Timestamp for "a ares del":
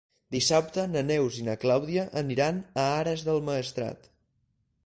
2.85-3.47